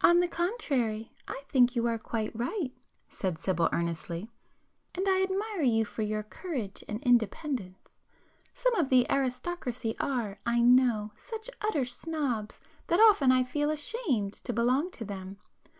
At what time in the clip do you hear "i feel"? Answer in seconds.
13.32-13.70